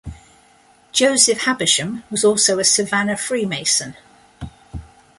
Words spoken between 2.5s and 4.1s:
a Savannah Freemason.